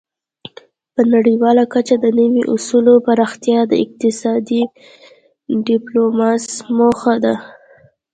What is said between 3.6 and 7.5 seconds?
د اقتصادي ډیپلوماسي موخه ده